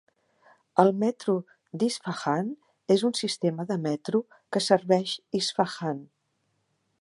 El 0.83 0.87
metro 1.01 1.35
d'Isfahan 1.83 2.49
és 2.95 3.03
un 3.11 3.15
sistema 3.19 3.67
de 3.73 3.79
metro 3.85 4.23
que 4.57 4.63
serveix 4.71 5.15
Isfahan. 5.43 6.03